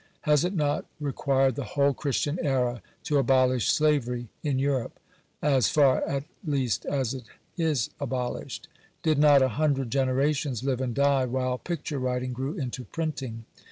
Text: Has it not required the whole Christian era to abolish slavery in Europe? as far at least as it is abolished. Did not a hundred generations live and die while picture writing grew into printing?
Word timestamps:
Has 0.21 0.43
it 0.43 0.55
not 0.55 0.85
required 0.99 1.53
the 1.53 1.63
whole 1.63 1.93
Christian 1.93 2.39
era 2.41 2.81
to 3.03 3.19
abolish 3.19 3.71
slavery 3.71 4.29
in 4.41 4.57
Europe? 4.57 4.99
as 5.43 5.67
far 5.69 6.01
at 6.05 6.23
least 6.43 6.87
as 6.87 7.13
it 7.13 7.25
is 7.55 7.91
abolished. 7.99 8.67
Did 9.03 9.19
not 9.19 9.43
a 9.43 9.49
hundred 9.49 9.91
generations 9.91 10.63
live 10.63 10.81
and 10.81 10.95
die 10.95 11.25
while 11.25 11.59
picture 11.59 11.99
writing 11.99 12.33
grew 12.33 12.53
into 12.55 12.83
printing? 12.85 13.45